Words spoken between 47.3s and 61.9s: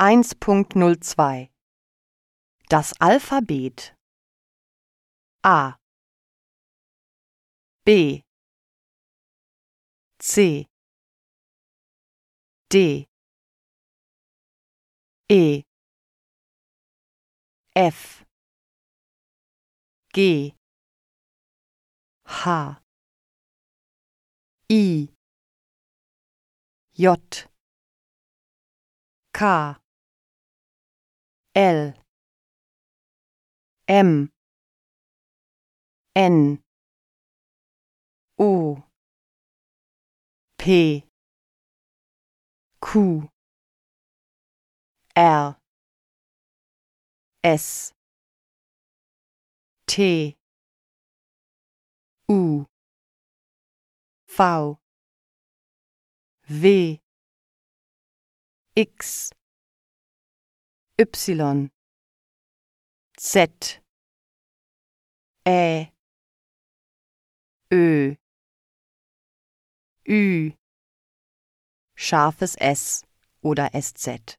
S. T. U. V. W X Y